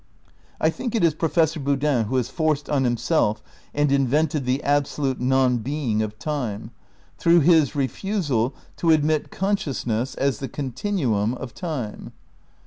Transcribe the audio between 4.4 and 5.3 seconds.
the absolute